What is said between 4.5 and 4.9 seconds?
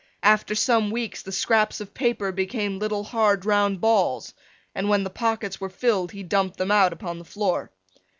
and